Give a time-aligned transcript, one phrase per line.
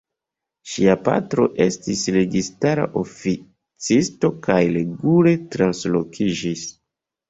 [0.69, 6.71] Ŝia patro estis registara oficisto kaj regule translokiĝis.